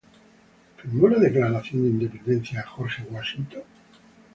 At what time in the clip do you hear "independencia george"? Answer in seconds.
1.89-3.03